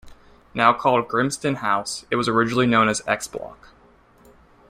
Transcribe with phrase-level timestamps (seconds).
[0.55, 3.67] Now called Grimston House, it was originally known as X Block.